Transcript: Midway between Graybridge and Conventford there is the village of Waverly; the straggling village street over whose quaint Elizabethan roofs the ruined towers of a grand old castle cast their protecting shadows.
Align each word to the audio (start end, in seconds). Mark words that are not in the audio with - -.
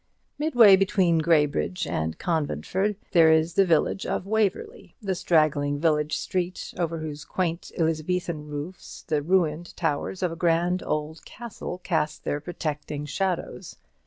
Midway 0.39 0.75
between 0.77 1.19
Graybridge 1.19 1.85
and 1.85 2.17
Conventford 2.17 2.95
there 3.11 3.31
is 3.31 3.53
the 3.53 3.67
village 3.67 4.03
of 4.03 4.25
Waverly; 4.25 4.95
the 4.99 5.13
straggling 5.13 5.77
village 5.77 6.17
street 6.17 6.73
over 6.75 6.97
whose 6.97 7.23
quaint 7.23 7.71
Elizabethan 7.77 8.47
roofs 8.47 9.03
the 9.03 9.21
ruined 9.21 9.77
towers 9.77 10.23
of 10.23 10.31
a 10.31 10.35
grand 10.35 10.81
old 10.81 11.23
castle 11.23 11.77
cast 11.83 12.23
their 12.23 12.39
protecting 12.41 13.05
shadows. 13.05 13.75